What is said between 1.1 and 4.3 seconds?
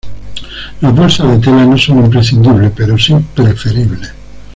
de tela no son imprescindibles pero sí preferibles.